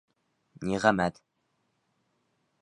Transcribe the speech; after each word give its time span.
Ниғәмәт 0.69 1.21